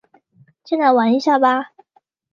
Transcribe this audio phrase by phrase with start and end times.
[0.63, 1.73] 进来玩一下吧